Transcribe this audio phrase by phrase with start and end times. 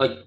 [0.00, 0.26] はい。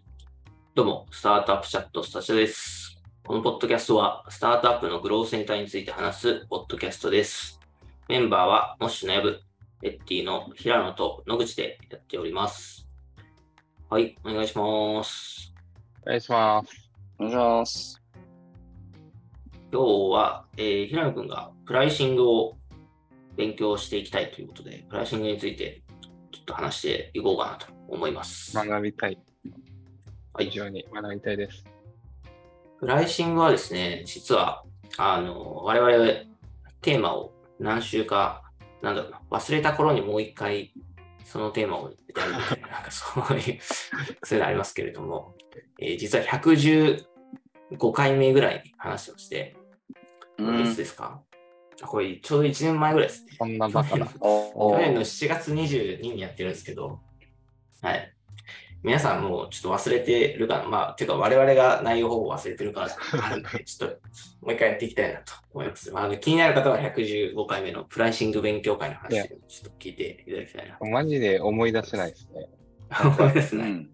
[0.76, 3.02] どうも、スタートアップチャットスタジオです。
[3.26, 7.60] このポッドキャストは、スタートアップのグロースネタについて話すポッドキャストです。
[8.08, 9.42] メンバーは、モッシュのヤブ、
[9.82, 12.88] エッティの平野と野口でやっております。
[13.90, 15.52] はい、お願いします。
[16.04, 16.92] お願いします。
[17.18, 18.04] お願いします。
[19.72, 22.58] 今日は、えー平野くんがプライシングを
[23.36, 25.82] 勉強していきたいということで、プライシングについて
[26.32, 28.56] ちょっと話していこうかなと思います。
[28.56, 29.33] 学びたい。
[30.36, 31.64] はい非常に学びたいです。
[32.80, 34.64] プライシングはですね、実は、
[34.98, 35.96] あの、我々、
[36.82, 38.42] テーマを何週か、
[38.82, 40.74] なんだろうな、忘れた頃にもう一回、
[41.24, 43.60] そのテーマをやるみたいな、なんかそういう、
[44.26, 45.36] そういうのありますけれども、
[45.80, 47.06] えー実は115
[47.92, 49.56] 回目ぐらいに話してまして、
[50.38, 51.22] これいつですか、
[51.80, 53.34] あこれちょうど1年前ぐらいですね。
[53.38, 54.08] そんなバカな。
[54.20, 57.00] お 去年の7月22日にやってるんですけど、
[57.84, 58.13] はい。
[58.84, 60.68] 皆さんもうちょっと忘れてるかな。
[60.68, 62.90] まあ、ていうか我々が内容ほぼ忘れてるから
[63.26, 63.96] あるんで、ちょっと
[64.42, 65.92] もう一回やっていきたいなと思います。
[65.92, 70.78] まあ、あの気になる方は115回目のプライシング勉強会の話をちょっと聞いていただきたいな。
[70.82, 72.50] マジで思い出せないですね。
[73.02, 73.64] 思いですね。
[73.64, 73.90] うん。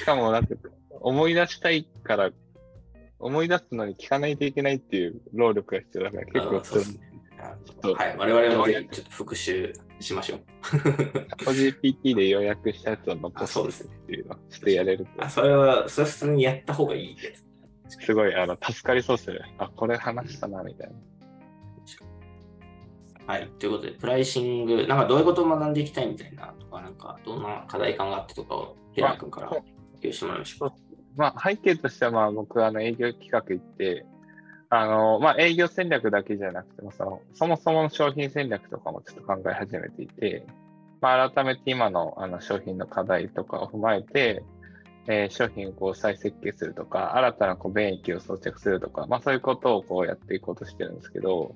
[0.00, 0.54] しかも、なんか、
[1.00, 2.30] 思い出したいから、
[3.20, 8.16] 思い出すのに聞かないといけないっていう労力が必要だから、結構ねあちょっとはい。
[8.16, 10.40] 我々もぜひちょっと復習しましょう。
[11.50, 17.46] GPT で予約したやつを残すすっていうのをしてやれるとあ、それは、それ普通にやった方がいいです。
[17.88, 19.42] すごい、あの、助かりそうする。
[19.58, 20.94] あ、これ話したな、みたいな。
[23.26, 23.48] はい。
[23.58, 29.66] ということで、プライシング、なんかどういうことを学んでいきたいみたいなとか、なんかどんな課題感があってとかを、平野君からまあ共
[30.02, 30.72] 有してもらいましょう。
[31.16, 34.06] まあ、背景としては、まあ、僕はあの営業企画行って、
[34.74, 40.46] あの、まあ、営業戦略だけじゃなくても、その、そもそもの商品戦略とかもちょっと考え始めていて、
[41.02, 44.42] まあ、改めて今のあの商品の課題とかを踏まえて、
[45.08, 51.54] えー商品をこう再設計するとか、新たなこう便益を装着するとか、まあ、そういうことをこうやっていこうとしてるんですけど、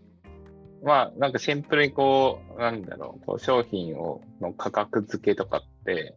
[0.84, 6.16] まあ、なんかシンプルにこう、なんだろう、こう商品をの価格付けとかって、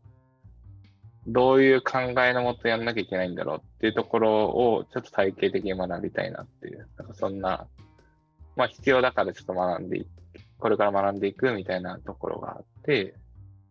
[1.32, 7.68] どういう考えのもとやんなきゃいけないんだろうっていうところをちょっと体系的に学びたいなっていう、なんかそんな、
[8.56, 10.08] まあ必要だからちょっと学んでい
[10.58, 13.14] これから学んでいくみたいなところがあって、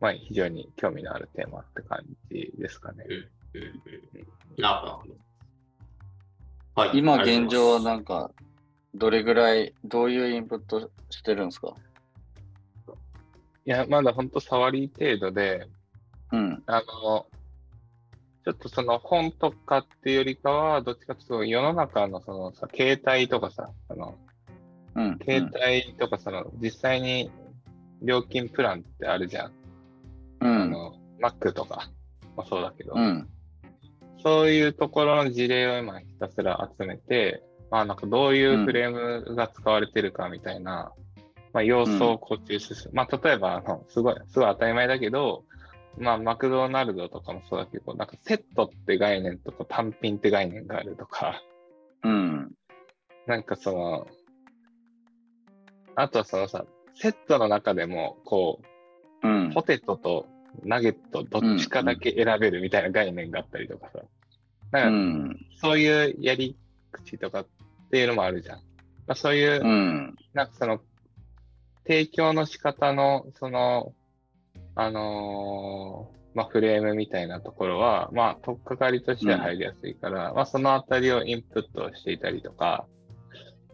[0.01, 1.99] まあ非常に興味のあるテーマって感
[2.31, 3.05] じですかね。
[3.09, 3.67] うんうん
[4.55, 5.15] うんなるほど。
[6.83, 6.99] はい。
[6.99, 8.31] 今現状はなんか、
[8.95, 11.75] どれぐらい、どういうインプットしてるんですか？
[13.67, 15.69] いや、まだ本当触り程度で、
[16.33, 16.63] うん。
[16.67, 17.27] あの、
[18.49, 24.15] ちょっとその本とかっていうよりかは、どっちかというと世の中のそのさ、携帯とかさ、あの、
[24.95, 25.19] うん。
[25.23, 27.31] 携帯とかその、実際に
[28.01, 29.53] 料金プランってあるじゃん。
[30.41, 30.63] うん。
[30.63, 31.91] あの、Mac とか
[32.37, 33.29] もそうだけど、うん。
[34.23, 40.91] そういうところの事例を今ひたすら集めて、まあなんかどういうフレームが使われてるかみたいな、
[41.53, 42.93] まあ要素をこう抽出する。
[42.95, 45.45] まあ例えば、あの、すごい、すごい当たり前だけど、
[46.01, 51.43] まあマクドナルドとかもそうだけど、なんかセットって概念とか単品って概念があるとか、
[52.05, 52.53] うん。
[53.27, 54.07] なんかその、
[55.95, 56.65] あとはそのさ、
[56.95, 58.61] セットの中でも、こ
[59.23, 59.53] う、うん。
[59.53, 60.27] ポテトと
[60.65, 64.01] ナゲットどっちかだけ選べるみたいな概念があったりとかさ。
[64.71, 65.47] なんかうん。
[65.61, 66.57] そういうやり
[66.93, 67.47] 口とかっ
[67.91, 68.59] ていうのもあるじゃん。
[68.59, 70.17] まあ、そういう、うん。
[70.35, 70.81] なんかその、
[71.87, 73.95] 提供の仕方の、その、
[74.79, 82.87] あのーまあ、フレームみたいなところは、まあ、とっかかりとしては入りやすいから、まあ、そのあたりをインプットしていたりとか、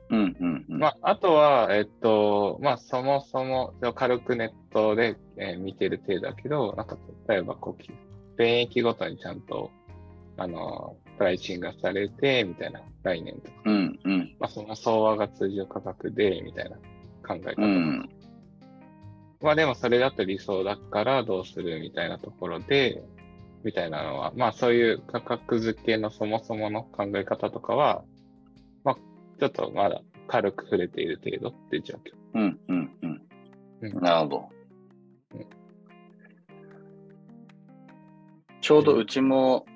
[0.08, 0.36] うん。
[0.40, 0.66] うん。
[0.66, 0.78] うん。
[0.78, 6.96] まあ、あとは、えっと、まあ、そもそも、軽くネットで、えー見てる程度だけど、なんか、
[7.28, 9.70] 例えば、こう、便益ごとにちゃんと、
[10.38, 14.00] あの、プライシングがされて、みたいな概念とか、うん。
[14.04, 14.36] うん。
[14.40, 16.76] まあ、その相和が通常価格で、みたいな
[17.26, 17.62] 考え方。
[17.62, 18.08] うん。
[19.44, 23.04] まあ、でもそれだと理想だからどうするみたいなところで、
[23.62, 28.02] みたいなのは、まあ、そういう価格付けのそもそもの考え方とかは、
[28.84, 28.94] まあ、
[29.38, 32.40] ちょっとまだ軽く触れている程度っていう状況。
[32.40, 32.60] うん。
[32.68, 32.90] うん。
[33.02, 33.22] うん。
[33.82, 34.48] うんなるほど
[35.34, 35.46] うん。
[38.62, 39.66] ちょうどうちも、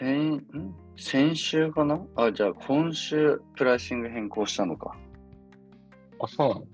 [0.00, 0.74] 先、ん？
[0.96, 2.00] 先週かな？
[2.16, 4.96] あ、じゃあ今週プライシング変更したのか。
[6.20, 6.66] あ、そうなの？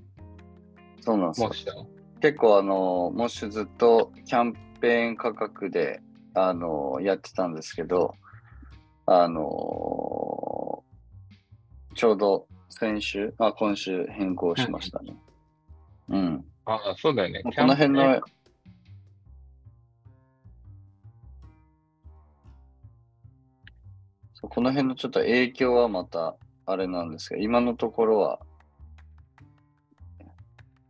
[1.01, 1.51] そうなんですよ
[2.21, 6.01] 結構あの、もしずっとキャンペーン価格で、
[6.35, 8.15] あの、やってたんですけど、
[9.07, 10.85] あの、
[11.95, 15.17] ちょうど先週、あ、今週変更しましたね。
[16.09, 16.45] うん。
[16.67, 17.43] ああ、そうだよね。
[17.43, 18.21] この辺の
[24.43, 26.37] この辺のちょっと影響はまた
[26.67, 28.41] あれなんですが、今のところは、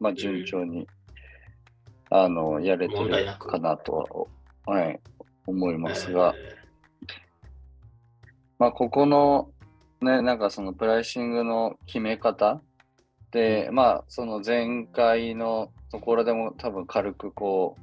[0.00, 0.88] まあ順調に、
[2.10, 4.28] あの、やれてるかなと
[4.64, 5.00] は、はい、
[5.46, 6.34] 思いますが、
[8.58, 9.50] まあ、ここの、
[10.00, 12.60] ね、なんかそのプライシングの決め方
[13.30, 17.80] で、まあ、その前回のところでも多分軽くこう、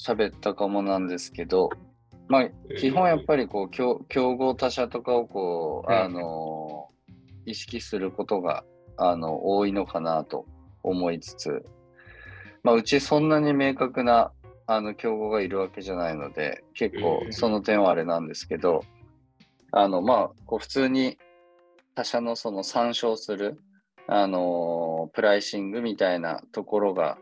[0.00, 1.70] 喋ったかもなんですけど、
[2.28, 2.48] まあ、
[2.78, 5.98] 基本やっぱりこう、競競合他社とかをこう、うん。
[5.98, 6.88] あの、
[7.46, 8.64] 意識することが、
[8.96, 10.46] あの、多いのかなと
[10.82, 11.64] 思いつつ、
[12.62, 14.32] まあ、うちそんなに明確な、
[14.66, 17.32] あの、競合がいるわけじゃないので、結構うん。
[17.32, 18.84] その点はあれなんですけど、
[19.72, 21.18] あの、まあ、こう普通に
[21.94, 23.58] 他社のその参照する、
[24.06, 27.18] あのープライシングみたいなところが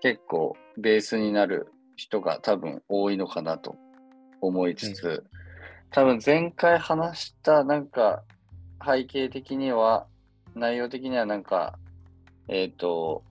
[0.00, 3.76] 結構ベースになる人が多分多いのかなと
[4.40, 5.24] 思いつつ、
[5.90, 8.22] 多分前回話したなんか
[8.84, 10.06] 背景的には、
[10.54, 11.78] 内容的にはなんか、
[12.48, 13.22] えっ、と、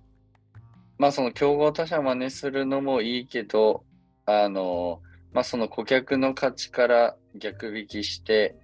[0.97, 3.83] まあその競合他社真似するのもいいけど、
[4.25, 5.01] あの、
[5.33, 8.55] まあその顧客の価値から逆引きして、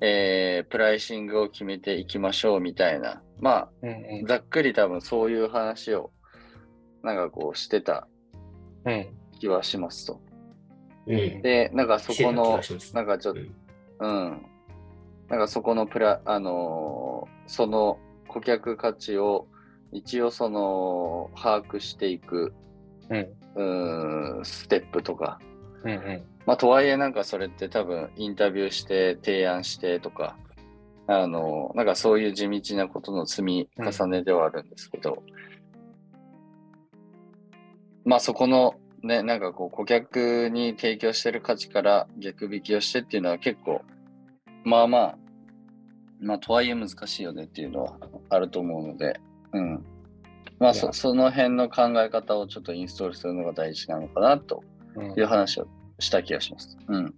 [0.00, 3.94] えープライシングを決めていきましょうみたいな、まうんあ
[4.26, 6.10] ざっくり多分そういう話を
[7.02, 8.06] なんかこうしてた
[8.84, 8.92] うん。
[8.92, 9.06] うん。
[9.38, 10.20] 気はしますと。
[11.06, 11.42] うん。
[11.42, 12.60] で、なんかそこの、
[12.94, 13.40] なんかかちょっと、
[14.00, 14.46] うん。
[15.28, 19.46] なんかそこのプラ、あのーその顧客価値を
[19.96, 22.52] 一応その把握していく、
[23.08, 23.18] うん。
[23.54, 25.38] うーん、ステップとか。
[25.84, 26.22] うんうん。
[26.44, 30.36] まあとはいえなんかそれって多分インタビューして提案してとか、
[31.06, 35.22] あのーなんかそういう地道なことの積み重ねではあるんですけど、
[38.04, 43.82] まあそこのね、なんかこう顧客に提供してる価値から逆引きをしてっていうのは結構、
[44.64, 45.18] まあまあ、
[46.20, 47.96] まあとはいえ難しいよねっていうのは
[48.30, 49.20] あると思うので、
[49.56, 49.86] うん。
[50.58, 54.62] まあそその辺の考え方をちょっとインストールするのが大事なのかなと
[54.94, 55.68] うんいう話を
[55.98, 56.76] した気がします。
[56.88, 57.14] うん。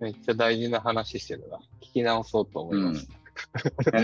[0.00, 1.58] めっちゃ大事な話してるな。
[1.80, 3.08] 聞き直そうと思います。
[3.92, 3.94] い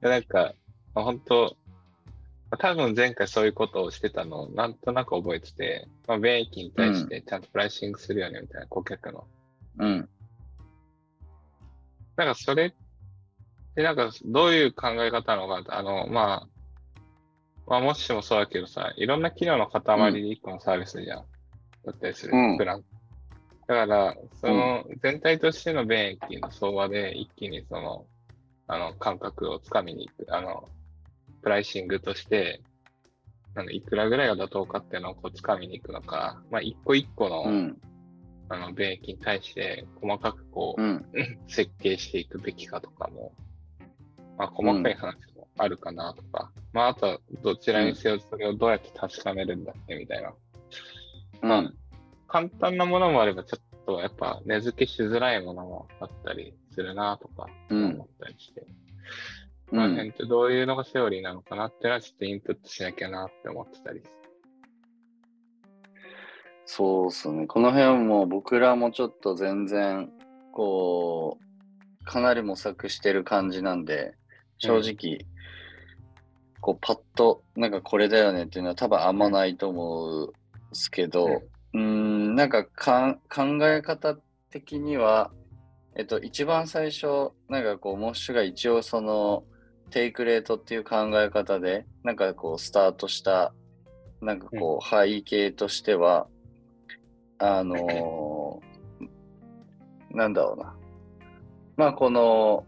[0.00, 0.54] やなんか、
[0.94, 1.56] まあ本当、
[2.50, 9.26] まあ多分前回そういうことをしてたのをなんとなく覚えてて、まあ、便益に対してちゃんとプライシングするよねみたいな顧客の。
[9.78, 10.08] うん。
[12.16, 12.72] なんかそれっ
[13.78, 16.48] てなんかどういう考え方なのかあの、まあ、
[17.68, 21.24] まあもしもそうだけどさ、いろんな機能の塊で一個のサービスじゃん。
[21.84, 22.84] だったりする、うんプラン。
[23.68, 28.04] だから、その全体としての便益の相和で一気にその、
[28.66, 30.68] あの、感覚をつかみに行く、あの、
[31.42, 32.60] プライシングとして、
[33.54, 37.76] あのいくらぐらいが妥当かっていうのをこうつかみに行くのか、まあ一個一個の、うん。
[38.48, 41.06] あの、便益に対して細かくこう、うん。
[41.46, 43.32] 設計していくべきかとかも、
[44.38, 50.32] まあ、細かい話もあるかなとか、まあ、あとはどちらにせよそれをどうやって確かめるんだっけみたいな。
[51.42, 51.74] うん。
[52.28, 58.64] 簡単なものもあれば、ちょっとやっぱ根付けしづらいものもあったりするなとかうん思ったりして、
[59.72, 59.78] うん。
[59.78, 64.02] まあ辺ってどういうのがセオリーなのかなってのはちょっとインプットしなきゃなって思ってたり。
[66.70, 67.46] そうっすね。
[67.46, 70.10] この辺も僕らもちょっと全然、
[70.52, 74.17] こう、かなり模索してる感じなんで、
[74.58, 75.26] 正直、
[76.60, 80.32] こう、パッと、なんかこれだよねっていうのは多分あんまないと思うんで
[80.72, 81.42] すけど、
[81.74, 84.16] うーん、なんかかん考え方
[84.50, 85.30] 的には、
[85.94, 89.44] えっと、一番最初、なんかこう、モッシュが一応その、
[89.90, 93.52] テイクレートっていう考え方で、なんかこう、スタートした、
[94.20, 96.26] なんかこう、背景としては、
[97.38, 98.68] あのー
[100.10, 100.74] なんだろうな。
[101.76, 102.64] まあ、この、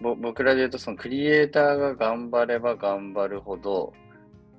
[0.00, 3.92] ぼ僕らで言うと、そのクリエイターが頑張れば頑張るほど、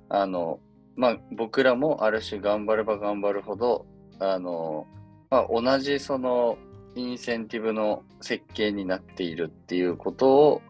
[0.08, 0.60] あの、
[0.96, 3.86] まあ、僕らもある種頑張れば頑張るほど、
[4.18, 4.86] あの、
[5.30, 6.58] まあ、同じその
[6.94, 10.62] インセンティブの設計になっているっていうことを、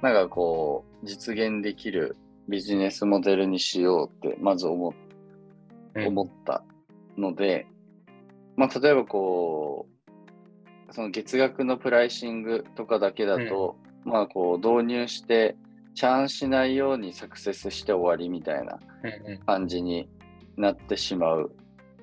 [0.00, 2.16] なんかこう、実現できる
[2.48, 4.92] ビジネスモデルにしようって、まず思っ
[5.94, 6.06] うん。
[6.08, 6.64] 思った
[7.16, 7.66] ので、
[8.56, 15.56] まあ、例えばこう、その月額のプライシングとかだけだと、まあこう導入して、
[15.94, 18.78] チャンしないようにサクセスして終わりみたいな
[19.46, 20.08] 感じに
[20.56, 21.52] なってしまう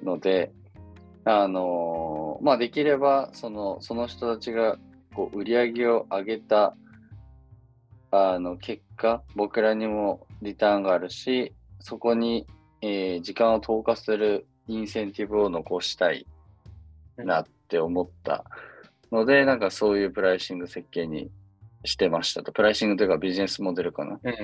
[0.04, 0.52] ので、
[1.26, 4.78] あのまあできればそのその人たちが
[5.14, 6.76] こう売り上げを上げた
[8.12, 12.46] あの結果、僕らにもリターンがあるし、そこに、
[12.82, 16.26] えー時間を投下するインセンティブを残したい
[17.18, 18.44] なって思った
[19.12, 21.30] ので、なんかそういうプライシング設計に
[21.84, 22.52] してましたと。
[22.52, 24.20] プライシングというかビジネスモデルかな。
[24.24, 24.38] うんうん。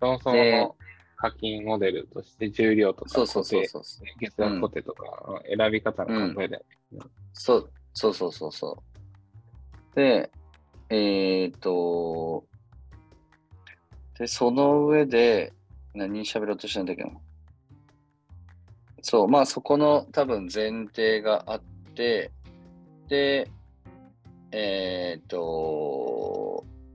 [0.00, 0.76] そもそもでの
[1.16, 3.82] 課金モデルとして重量とかそうそうそうそう。
[4.18, 5.06] 月額固定とか
[5.56, 6.64] 選び方の考えで。
[7.32, 8.82] そうそうそうそうそ
[9.92, 9.94] う。
[9.94, 10.30] で、
[10.88, 12.44] えっ、と、
[14.18, 15.52] で、その上で、
[15.94, 17.10] 何喋ろうとしたんだっけな。
[19.02, 21.62] そう、まあそこの多分前提があっ
[21.94, 22.30] て、
[23.08, 23.50] で、
[24.52, 26.41] えっ、と、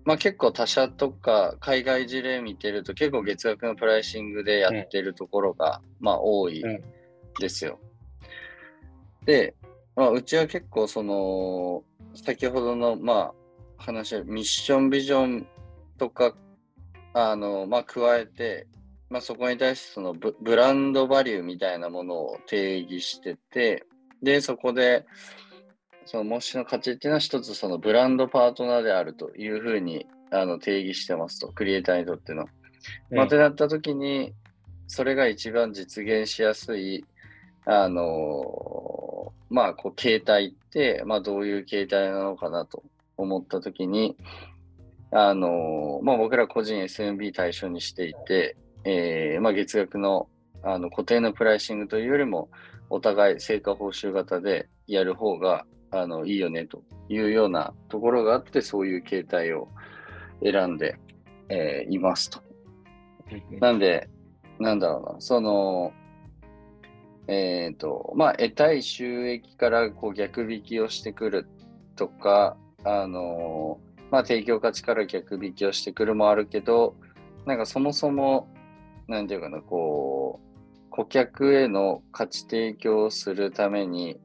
[0.08, 6.82] まあ結構他社とか海外事例見てると結構月額のプライシングでやってるところが、まあ多いうん
[7.42, 7.78] ですよ。
[9.26, 9.54] で、
[9.98, 11.84] まあ、うちは結構その、
[12.16, 13.34] 先ほどの、ま
[13.78, 15.48] あ、話、ミッションビジョン
[15.98, 16.34] とか、
[17.14, 18.66] あの、まあ、加えて、
[19.10, 23.84] まあ、そこに対してそのブブランドバリューみたいなものを定義してて、
[24.24, 25.06] で、そこで、
[26.08, 32.46] その模試の価値っていうのは一つそのブランドパートナーであるというふうにあの定義してますと、クリエイターにとっての。
[33.12, 34.34] まあ、ってなった時に、
[34.88, 37.06] それが一番実現しやすい、
[37.66, 42.84] あのーまあ、こう、形態って、まあ、どういう形態なのかなと
[43.18, 44.16] 思った時に、
[45.12, 50.30] あのーまあ、僕ら個人 SMB 対象にしていて、えーまあ、月額の
[50.64, 52.50] あの固定のプライシングというよりも、
[52.90, 59.70] お互い成果報酬型でやる方があのいいよねというようなところがあって、そういう形態を
[60.44, 60.98] 選んで、
[61.50, 62.42] えーいますと。
[63.32, 64.10] うんなんで、
[64.60, 65.94] なんだろうな、その、
[67.28, 71.48] えっ、と、まあ、得たい収益からこう逆引きをしてくる
[71.96, 73.80] とか、あの、
[74.12, 76.96] まあ、提供価値から逆引きをしてくるもあるけど、
[77.46, 78.48] なんかそもそも、
[79.08, 84.20] なんていうかな、こう、顧客への価値提供をするために、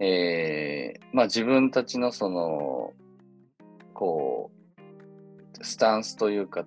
[0.00, 2.92] えーまあ、自分たちのその、
[3.94, 4.50] こ
[5.60, 6.66] う、スタンスというか、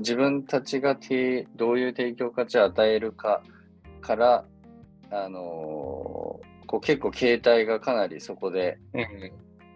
[0.00, 3.42] 自分たちが提どういう提供価値を与えるか
[4.00, 4.44] から、
[5.10, 8.78] あのーこう結構形態がかなりそこで、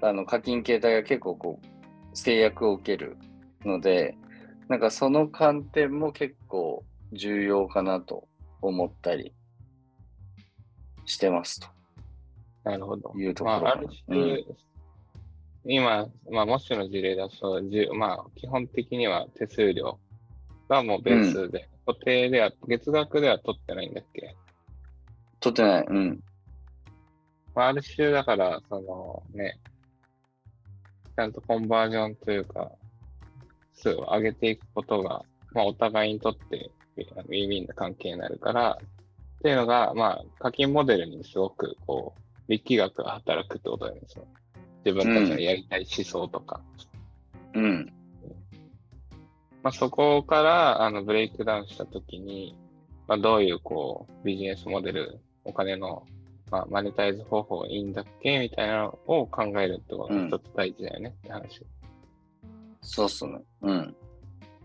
[0.02, 3.16] あの課金形態が結構こう制約を受ける
[3.64, 4.14] ので、
[4.68, 8.28] なんかその観点も結構重要かなと
[8.60, 9.34] 思ったり
[11.06, 11.68] してますと
[12.64, 13.12] なるほど。
[13.16, 13.60] いうところ。
[13.60, 14.44] まあ、ある種、
[15.64, 19.98] 今、まあ、もしの事例だと、じゅまあ、基本的には手数料
[20.68, 24.36] がもうベースで、固定では、月額では取ってないんだっけ？
[25.40, 25.86] 取ってない。
[25.88, 26.22] うん。
[27.54, 29.58] まあ、ある種だから、そのね、
[31.16, 32.70] ちゃんとコンバージョンというか、
[33.74, 44.26] 数を上げていくことが、まあ、お互いにとってウィンウィンな関係になるから、っていうのが、まあ、課金モデルにすごく、こう、力学が働くってことなんですよ。
[44.84, 46.60] 自分たちのやりたい思想とか。
[47.54, 47.92] うん。
[49.62, 52.56] まあ、そこから、あの、ブレイクダウンしたときに、
[53.06, 56.04] まあ、どういう、こう、ビジネスモデル、お金の、
[56.50, 61.64] まあ、マネタイズ方法がいいんだっけみたいなのを考えるってことが一つ大事だよねって話。
[62.82, 63.40] そうっすね。
[63.62, 63.96] うん。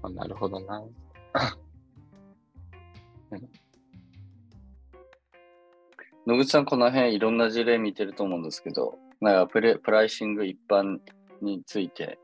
[0.02, 0.84] あなるほどな。
[6.28, 10.98] 野口さん、この辺いろんな事例見てると思うんですけど、なんかプレプライシング一般
[11.42, 12.20] について、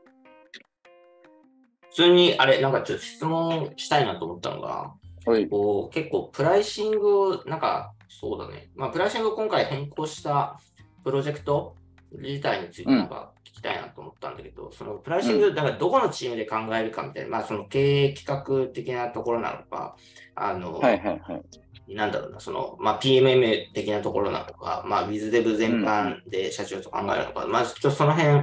[1.88, 4.92] 普通に、あれ、なんかちょっと質問したいなと思ったのが、
[5.24, 5.48] はい。
[5.48, 10.60] こう結構プライシングを、なんかそうだね、まあ、プライシングを今回変更した
[11.02, 11.74] プロジェクト
[12.12, 19.96] 自体についてなんか聞きたいなと思ったんだけど、そのプライシング、だからどこのチームで考えるかみたいな、まあその経営企画的なところなのか、
[20.34, 21.63] あの、はいはいはい。
[21.88, 28.42] なんだろうな、その、まあ、PMM 的なところなのか、まあ、WizDev 全般で社長と考えるのか、まずちょっとその辺、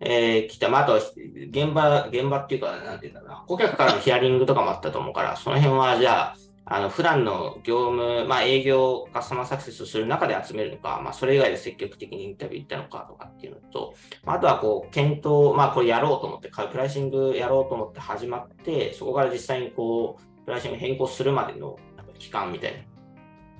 [0.00, 6.36] えー、来た、まあ、あとは現場、現場っていうか、なんていうんだろうな、顧客からのヒアリングとかもあったと思うから、その辺はじゃあ、
[6.72, 13.94] あの普段の業務、まあ、営業、カスタマーサクセスをする中で集めるのか、まあ、それ以外で積極的にインタビュー行ったのかとかっていうのと、
[14.24, 21.76] まああとはこう検討、まあ、これやろうと思って、プライシングやろうと思って始まって、そこから実際にこう、プライシング変更するまでの
[22.20, 22.86] 期間みたい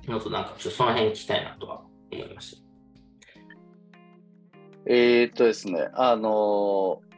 [0.06, 2.62] なのと、なんかちょっとその辺聞きたいなとは思いました。
[4.86, 7.10] えー、っとですね、あのー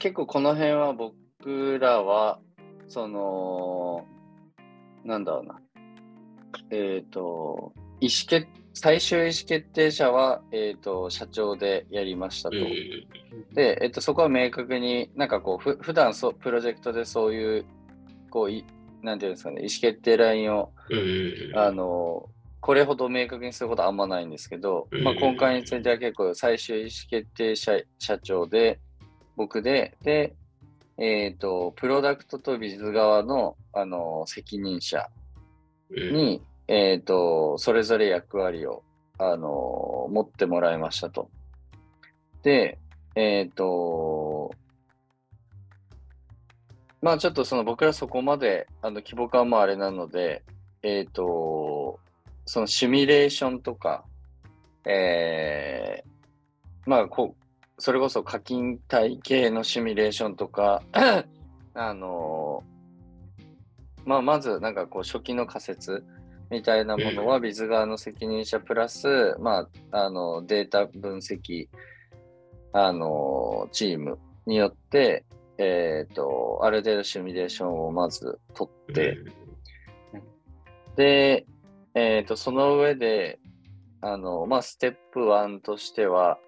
[0.00, 2.40] 結構この辺は僕らは、
[2.88, 4.06] その、
[5.04, 5.60] なんだろうな、
[6.70, 12.56] えー、っと、意思決、最終意思決定者は、えー、っと、社長でやりましたと。
[12.56, 12.64] うん
[13.52, 17.66] で、えっと、そこは明確になんかこう、ふ普段そうプロジェクトでそういう、
[18.30, 18.64] こうい、
[19.02, 20.72] なんていうんですかね、意思決定ラインを、
[21.54, 22.28] あの、
[22.60, 28.78] これほど明確にすることはあんまないんですけど、うんまあ、今回については結構最終意思決定者社長で、
[29.36, 30.34] 僕で、で、
[30.98, 35.08] えっ、と、プロダクトとビズ側の、あの、責任者
[35.90, 36.14] うん。
[36.14, 38.82] に、えっ、と、それぞれ役割を、
[39.18, 41.30] あの、持ってもらいましたと。
[42.42, 42.78] で、
[43.14, 44.29] えっ、と、
[47.02, 50.42] まあちょっとその僕らそこまであの規模感もあれなので、
[50.82, 51.98] えっ、と、
[52.44, 54.04] そのシミュレーションとか、
[54.84, 60.82] えー、まあこう、それこそ課金体系のシミュレーションとか、
[61.74, 62.62] あの、
[64.04, 66.04] まあまずなんかこう初期の仮説
[66.50, 71.68] みたいなものはビズ側の責任者プラス、まあ、あのデータ分析、
[72.72, 75.24] あの、チームによって、
[75.62, 79.18] えっ、と、ある程度シミュレーションをまず取って、
[80.96, 81.46] で、
[81.94, 83.38] えっ、と、その上で、
[84.00, 86.38] あの、まあ、ステップ1としては、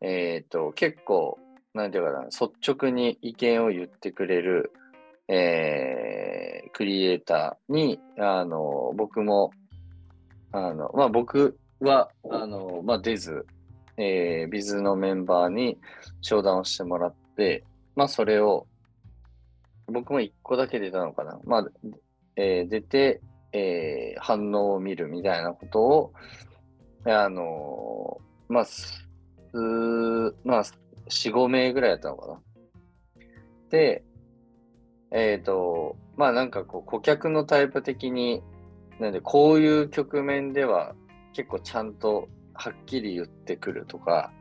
[0.00, 1.38] えっ、と、結構、
[1.74, 4.72] なんていうかな、率直に意見を言ってくれる、
[5.26, 9.50] えークリエイターに、あの、僕も、
[10.50, 13.46] あの、まあ、僕は、あの、まあ、出ず、
[13.96, 15.78] えービズのメンバーに
[16.20, 17.64] 商談をしてもらって、
[17.96, 18.66] まあ、それを、
[19.86, 21.38] 僕も1個だけ出たのかな。
[21.44, 21.66] まあ、
[22.36, 23.20] えー出て、
[23.52, 26.12] えー反応を見るみたいなことを、
[27.04, 29.08] あのーまあ、す
[30.44, 30.64] まあ、
[31.08, 32.40] 4、5名ぐらいやったのかな。
[33.70, 34.04] で、
[35.10, 38.42] えっ、と、まあなんかこう、顧客のタイプ的に、
[38.98, 40.94] なんで、こういう局面では
[41.32, 44.32] 結構ちゃんとはっきり言ってくるとか、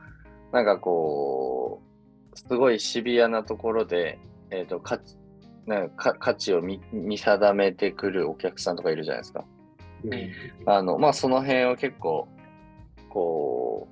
[0.52, 1.93] なんかこう、
[2.36, 4.20] すごいシビアなところで、
[4.52, 5.18] えっ、と、価値、
[5.66, 9.46] なんか価値を見見定めてくるお客さんとかいるじゃないですか。
[10.66, 12.28] あの、まあ、その辺を結構、
[13.10, 13.88] こ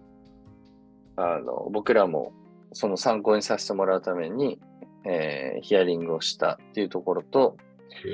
[1.17, 2.33] う、あの、僕らも
[2.73, 4.59] その参考にさせてもらうために、
[5.05, 7.57] えーヒアリングをしたっていうところと、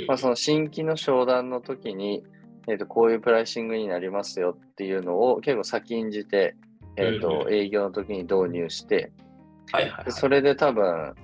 [0.07, 2.23] まあ、その新規の商談の時に、
[2.67, 6.55] えーと、こういうプライシングになりますよっていうのを結構先んじて、
[6.97, 7.53] えーうんとうん。
[7.53, 9.11] 営業の時に導入して、
[9.71, 11.15] はいはいでそれで多分、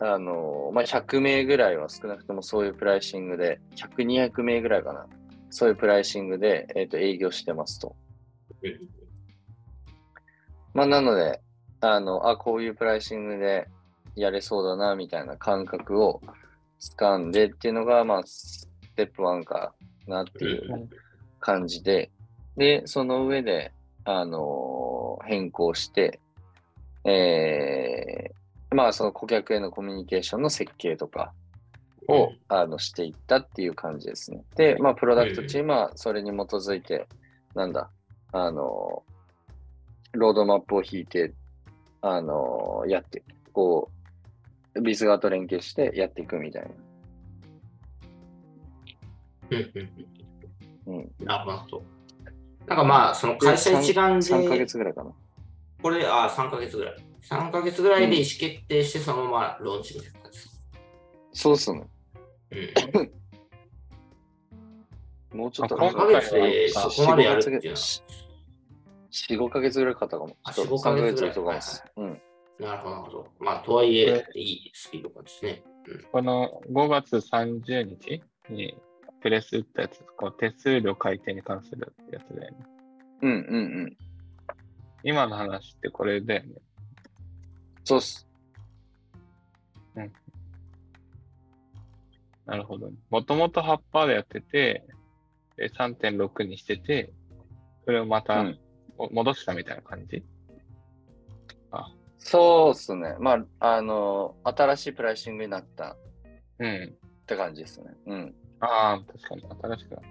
[0.00, 5.06] あの、まあ、100名ぐらいは少なくともそういうプライシングで、100、200名ぐらいかな。
[5.50, 7.94] そういうプライシングで、えー、と営業してますと。
[8.62, 9.04] うん
[10.74, 11.40] まあ、なので、
[11.80, 13.68] あの、あ、こういうプライシングで
[14.16, 16.20] やれそうだな、みたいな感覚を
[16.98, 19.72] 掴んでっていうのが、まあ、ステップ1か
[20.08, 20.88] なっていう
[21.38, 22.10] 感じで、
[22.56, 23.72] で、その上で、
[24.06, 26.20] あの変更して、
[27.04, 31.32] えーまあ、その顧客へのコミュニケーションの設計とか
[32.08, 34.42] を、あのしていったっていう感じですね。
[34.56, 37.06] で、まあ、プロダクトチームはそれに基づいて、
[37.54, 37.88] なんだ、
[38.32, 39.04] あの
[40.12, 41.32] ロードマップを引いて、
[42.02, 43.90] あのやって、こ
[44.74, 46.68] う、ビズ側と連携してやっていくみたいな。
[50.86, 51.82] うんなるほど。
[52.66, 55.12] なんかまあ、その会社一丸で、3ヶ月ぐらいかな。
[55.84, 56.96] これ、あ、3ヶ月ぐらい。
[57.28, 60.62] 3ヶ月ぐらいで意思決定して、そのままローンチみたいな感じです。
[61.34, 61.86] そうっすね。
[65.32, 65.38] うん。
[65.40, 65.78] もうちょっと。
[65.78, 67.76] あ3ヶ月でそこまでやるっていうのは。
[67.76, 68.02] 4、
[69.38, 70.34] 5ヶ月ぐらいかかったかも。
[70.42, 71.84] あちょっと4 5ヶ月ぐらい3とかです。
[71.96, 72.22] うん。
[72.60, 73.26] なるほど、なるほど。
[73.40, 75.62] まあ、とはいえ、いいスピード感ですね。
[76.12, 78.74] この5月30日に
[79.20, 82.58] プレス打ったやつ、こう手数料改定に関するやつだよね。
[83.20, 83.96] うんうんうん。
[85.04, 86.54] 今の話ってこれだよね。
[87.84, 88.26] そうっす。
[92.46, 92.96] なるほど、ね。
[93.08, 94.84] もともと8%でやってて、
[95.56, 97.12] で3.6にしてて、
[97.84, 98.58] それをまたうん
[98.98, 100.24] お戻したみたいな感じ、
[102.24, 103.16] そうっすね。
[103.20, 105.96] まあ、あの、新しいプライシングになったっ
[106.58, 106.96] うん。
[107.26, 107.90] て感じですね。
[108.06, 108.34] うん。
[108.60, 110.08] ああ、確かに新しくなった。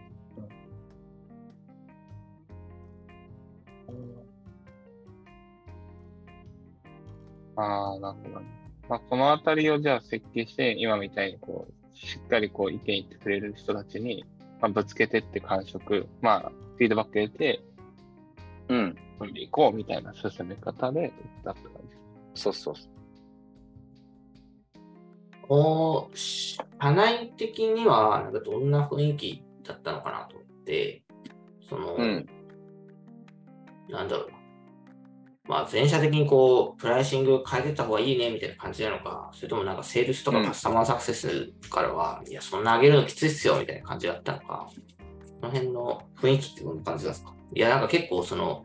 [7.56, 8.46] ああ、なるほどね。
[8.90, 14.26] まあ、このあたりをじゃあ設計して、今みたいにこう、しっかりこう意見言ってくれる人たちに、
[14.62, 17.62] まあ、ぶつけてって感触、まあ、フィードバック入れて、
[18.70, 18.98] うん。
[19.20, 21.14] これでいこうみたいな進め方で、
[21.44, 21.96] だった感じ。
[22.34, 22.88] そうそうそう。
[25.48, 31.04] こう、し社内的には、なんかどんな雰囲気だったのかなと思って、
[31.70, 32.26] その、うん
[33.90, 34.43] なんだろうな。
[35.48, 40.46] まあ、全社的にこう、プライシング変えてった方がいいねみたいな感じなのか、それともなんかセールスとかうん。
[40.46, 44.70] カスタマーサクセスからは、いや、そんな上げるのきついっすよみたいな感じだったのか。
[45.42, 47.34] この辺の雰囲気ってどんな感じですか？
[47.54, 48.64] いや、なんか結構その、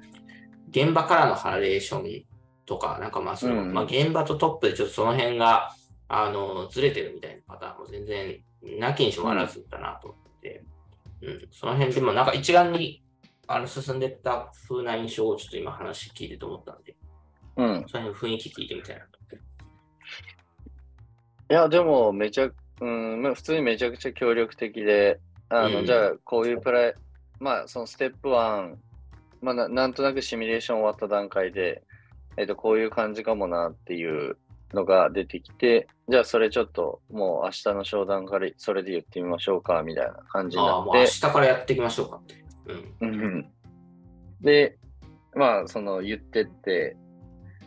[0.71, 2.25] 現場からのハレーション
[2.65, 5.75] とか、なんかまあその、うんまあ現場とトップでちょっとその辺が、
[6.07, 8.39] あの、ずれてるみたいなパターンも全然
[8.79, 10.65] なきにしもあらずだなと思って、
[11.23, 13.03] うん、その辺でもなんか一概に
[13.49, 16.95] あの進んでった風な印象をちょっと今話聞いてて思ったんで、
[17.57, 17.85] うん。
[17.89, 19.19] その辺雰囲気聞いてみたいなと。
[21.51, 22.51] いや、でも、めちゃ、
[22.83, 26.95] うん、まあ普通にめちゃくちゃ協力的で、あの、うんじゃあ、こういうプライ、
[27.41, 28.75] まあ、そのステップ1、
[29.41, 31.83] まあな、なんとなくシミュレーション終わった段階で、
[32.37, 34.37] えっと、こういう感じかもなっていう
[34.75, 42.48] のが出てきて、じゃあ、それちょっと、もう明日の商談からそれで言ってみましょうか、みたいな感じにああ、なってもう明、日からやっていきましょうかって。
[43.01, 43.09] うん。
[43.09, 43.53] うん
[44.41, 44.79] で、
[45.35, 46.97] まあ、その言ってって、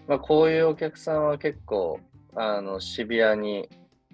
[0.07, 1.99] まあ、こういうお客さんは結構、
[2.35, 3.67] あの、シビアに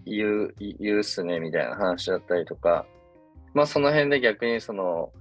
[0.05, 2.85] 言う、言うっすね、みたいな話だったりとか、
[3.53, 5.11] まあ、その辺で逆にその、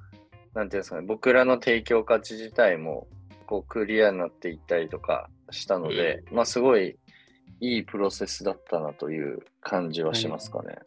[0.55, 3.07] なんていうんですかね、僕らの提供価値自体も、
[3.47, 6.99] こう、クリアになっていったりとかしたので、まあ、すごい
[7.61, 10.79] いいプロセスだったなという感じはしますかね。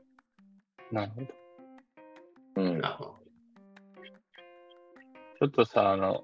[0.92, 1.28] なるほど。
[2.58, 2.82] うん。
[2.82, 3.19] なるほど。
[5.40, 6.24] ちょっとさ、あの、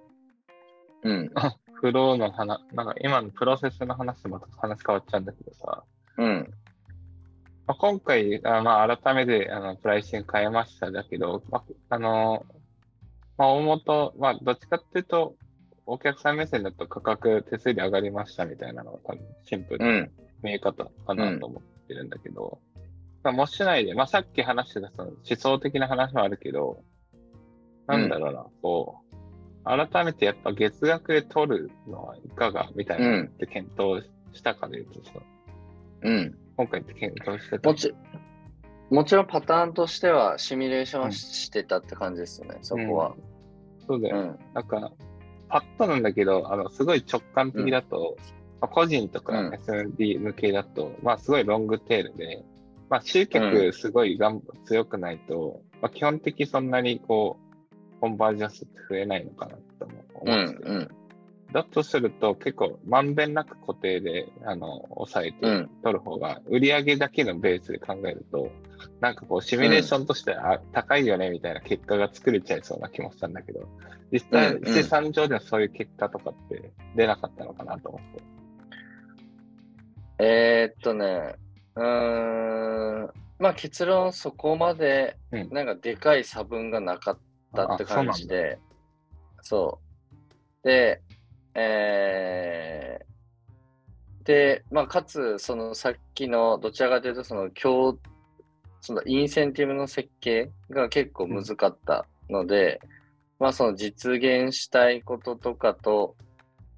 [1.03, 1.31] うん。
[1.75, 5.83] フローの話、なんか今のプロセスの話とまた話変わっちゃうんだけどさ、
[6.17, 6.53] うん。
[7.67, 12.45] まあ、今回、あまあ、改めてあのプライシング変えましただけど、まあ、あの、
[13.37, 15.35] まあ、大元、まあ、どっちかっていうと、
[15.85, 19.87] お客さん目線だと価格手数料上がりましたみたいなのが多分シンプルう。
[19.87, 20.11] なん
[20.43, 22.59] 見え方かなと思ってるんだけど、
[23.23, 26.83] まあ、もしないで、まあ、さっき話してたその思想的な話もあるけど、
[27.87, 29.04] なんだろうな、こう、
[29.65, 35.19] 改めてやっぱ月額で取るのはいかがみたいなのって検討したかで言うとさ、
[36.03, 36.37] うん。
[36.57, 37.69] 今回って検討してた。
[37.69, 37.93] もち
[38.91, 43.15] もちろんパターンとしてはシミュレーションはしてたって感じですよね、そこは。
[43.87, 44.39] そうだよ、うん。
[44.53, 44.91] なんか、
[45.49, 48.17] パッとなんだけど、あの、すごい直感的だと、
[48.61, 52.43] まあ、個人とかうん SMB 向けだと、まあ、すごいロングテールで、
[52.89, 57.44] まあ、集客すごいがん、強くないと、まあ、基本的にそんなにこう、
[58.05, 60.71] コンバージョン数って増えないのかなともう思ってて、ん。
[60.71, 60.87] うん。
[61.51, 68.51] だとすると、結構、まんべんなく固定で、あの、抑えてうん取る方が、売上だけのベースで考えると、
[68.99, 73.67] なんかこう、シミュレーションとして、あ高いよね、みたいな結果が作れちゃいそうな気もしたんだけど、
[74.11, 78.23] 実際、うんうん資産上ではそういう結果とかって出なかったのかなと思って。
[80.19, 81.35] えーっとね、
[81.75, 83.25] うーん。
[83.37, 87.19] まあ結論そこまでうんなんかでかい差分がなかっ
[87.55, 88.59] たって感じで、
[89.41, 89.79] そ
[90.63, 90.67] う。
[90.67, 91.01] で、
[91.53, 97.99] えー、で、まあかつそのさっきのどちらかというとその今日
[98.81, 102.79] そのインセンティブの設計が結構難かったので、
[103.39, 106.15] まあその実現したいこととかと、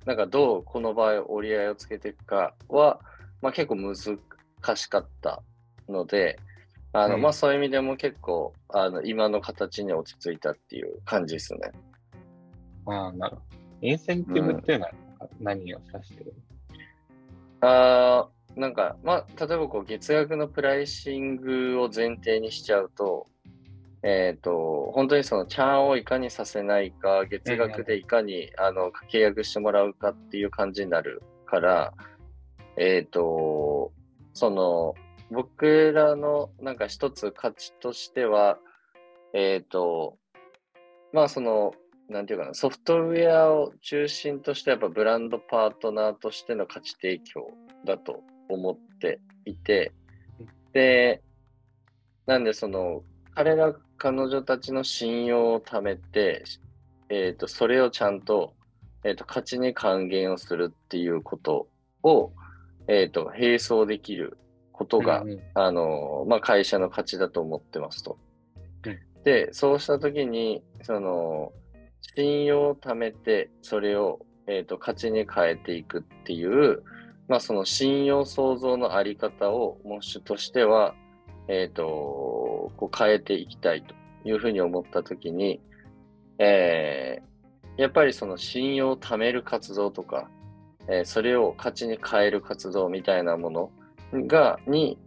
[0.05, 2.99] なんかどうこの場合折り合いをつけていくかは、
[3.41, 5.43] まあ結構難しかった
[5.89, 6.39] ので、
[6.93, 11.71] あの、うんまあそういう意味でも結構、あの、今の形に落ち着いたっていう感じですね。
[12.85, 13.57] ああ、なるほど。
[13.81, 14.91] インセンティブっていうのは
[15.39, 16.33] 何を指してる、
[17.61, 23.27] あーなんか、まあ、例えばこう月額のプライシングを前提にしちゃうと、
[24.01, 31.93] えっ、と、本当にそのチャーンをいかにさせないか、月額でいかに、あの契約してもらうかっていう感じになるから、
[32.77, 33.91] えっ、と、
[34.33, 34.95] その、
[35.29, 38.57] 僕らのなんか一つ価値としては、
[39.33, 40.17] えっ、と、
[41.11, 41.73] まあその、
[42.09, 47.51] なんていうかな、ソフトウェアを中心としてやっぱブランドパートナーとしての価値提供
[47.85, 49.91] だと思っていて、
[50.71, 51.21] で、
[52.25, 53.03] なんでその、
[53.35, 56.43] 彼ら、彼女たちの信用を貯めて、
[57.09, 58.53] えっ、と、それをちゃんと、
[59.03, 61.67] えっ、と、価値に還元をするっていうこと
[62.03, 62.31] を、
[62.87, 64.37] えっ、と、並走できる
[64.77, 68.17] ことが、うんうんあの、まあ、会社の価値だと思ってますと。
[68.85, 71.51] うんで、そうしたときに、その、
[72.15, 76.83] 信用を貯めて、それを、えっ、と、価値に変えていくっていう、
[77.27, 80.95] まあ、その信用創造のあり方を、モッシュとしては、
[81.49, 81.83] えっ、と、
[82.77, 85.59] こう変えていきたいというふうに思ったときに、
[86.39, 87.27] えー
[87.77, 90.31] やっぱりその信用を貯める活動とか、
[90.87, 93.71] えーそれを価値に変える活動みたいなもの
[94.13, 94.97] が、に、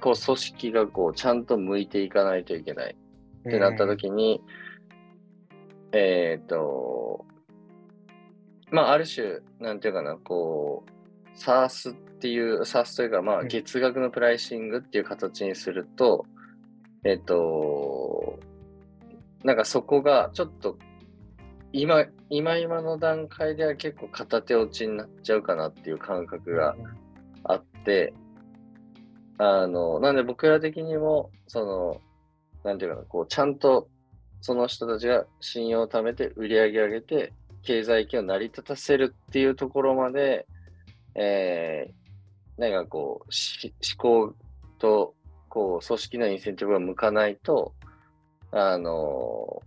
[0.00, 2.96] こう組織がこうちゃんと向いていかないといけない。
[3.46, 4.42] ってなった時に、
[5.92, 7.24] えっ、と、
[8.70, 13.48] まあ、ある種、なんていうかな、こう、SARS っていう、SARS というか、まあ、うん。
[13.48, 16.24] 月額のプライシングっていう形にすると、
[17.04, 18.40] えっ、と、
[19.44, 20.78] なんかそこがちょっと
[21.76, 26.76] 今、今今の段階では結構片手落ちになっちゃうかなっていう感覚が
[27.44, 28.14] あって、
[29.38, 32.00] あの、なんで僕ら的にも、その、
[32.62, 33.88] なんていうかな、こう、ちゃんと
[34.40, 40.46] その人たちが信用を貯めて売り上げ上げて、経済圏を成り立たせるっていうところまで、
[41.14, 44.34] えー、なんかこう、思考
[44.78, 45.14] と、
[45.48, 47.74] こう、組織のインセンティブが向かないと、
[48.56, 49.62] あの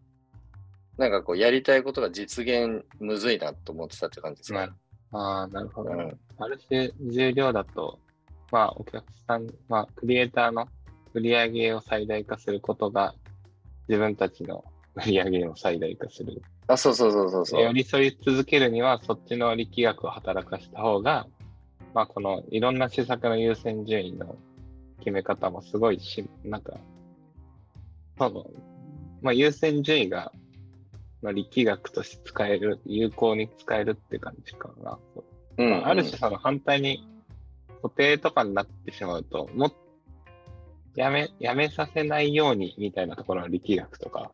[0.97, 4.69] なんかこう、やりたいことが実現むずいなと思ってたって感じですね。
[5.11, 5.91] ああ、なるほど。
[5.91, 7.99] うんある種、重量だと、
[8.51, 10.67] まあ、お客さん、まあ、クリエイターの
[11.13, 13.15] 売り上げを最大化することが、
[13.87, 14.63] 自分たちの
[14.95, 16.43] 売り上げを最大化する。
[16.67, 17.61] あ、そうそうそうそうそう。
[17.63, 21.25] 寄り添い続けるには、そっちの力学を働かした方が、
[21.95, 24.37] まあ、このいろんな施策の優先順位の
[24.99, 26.77] 決め方もすごいし、なんか、
[28.19, 28.45] その、
[29.21, 30.31] まあ、優先順位が、
[31.21, 34.97] まあ、力学として使える、有効に使えるって感じかな。
[35.57, 37.07] うんまあある種その反対に
[37.81, 39.73] 固定とかになってしまうと、もっ
[40.97, 44.31] やめ、やめさせないようにみたいなところの力学とか、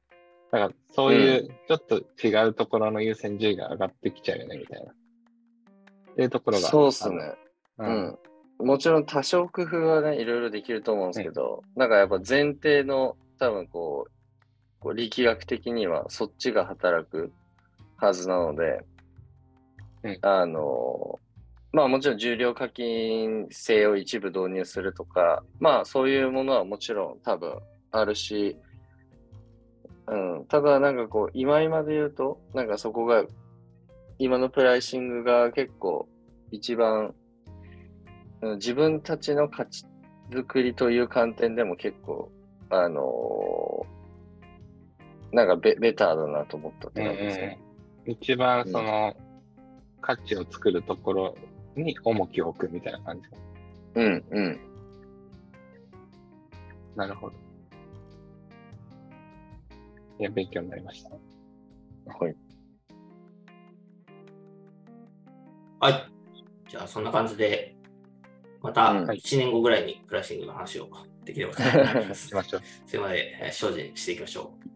[0.50, 4.91] だからそういうちょっと違うところの優先順位が上がってきちゃうよねみたいな。
[4.91, 4.96] っ
[6.15, 6.69] ていうところが。
[6.69, 7.34] そうっすね。
[7.80, 7.84] う。
[7.84, 8.17] うん
[8.63, 8.65] ん。
[8.65, 14.12] もちろん多少工夫はね、いろいろできると思うんですけど、なんかやっぱ前提の多分こう、
[14.84, 17.32] こう力学的にはそっちが働く
[17.96, 18.84] はずなので、
[20.04, 20.17] うん。
[20.22, 21.19] あの、
[21.72, 27.58] まあもちろん重量課金制を一部導入するとか、まあそういうものはもちろん多分
[27.91, 28.58] あるし、
[30.08, 33.24] うん、ただなんかこう、今今で言うと、なんかそこが、
[34.19, 36.10] 今のプライシングが結構
[36.52, 37.13] 一番、
[38.41, 39.86] うん自分たちの価値
[40.30, 42.30] 作りという観点でも結構、
[42.69, 43.92] あのー
[45.34, 47.60] なんかベベターだなと思ったってうん感じですね。
[48.06, 49.15] 一番その、
[50.02, 51.36] 価値を作るところ
[51.76, 53.28] に重きを置くみたいな感じ。
[53.96, 54.60] うん、うん。
[56.96, 57.36] なるほど。
[60.19, 61.10] いや、勉強になりました。
[61.10, 62.36] はい。
[65.80, 66.12] はい。
[66.69, 67.76] じゃあ、そんな感じで、
[68.62, 70.89] またうん1年後ぐらいにプライシングの話を
[71.26, 72.28] できればと思います。
[72.30, 72.62] しましょう。
[72.86, 74.72] それまでえー精進していきましょう。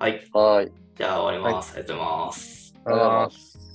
[0.00, 0.26] はい。
[0.32, 0.72] はい。
[0.96, 1.74] じゃあ終わります。
[1.74, 2.74] ありがとうございます。
[2.86, 3.69] ありがとうございます。